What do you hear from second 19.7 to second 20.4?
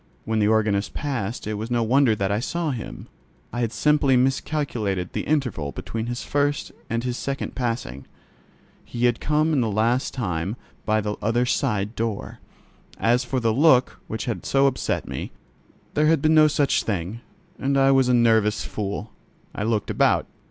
about.